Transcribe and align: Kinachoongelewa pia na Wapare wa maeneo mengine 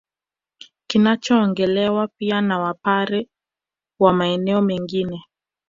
Kinachoongelewa 0.87 2.07
pia 2.07 2.41
na 2.41 2.59
Wapare 2.59 3.27
wa 3.99 4.13
maeneo 4.13 4.61
mengine 4.61 5.25